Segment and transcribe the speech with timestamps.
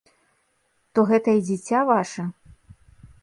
[0.95, 2.23] То гэта і дзіця ваша?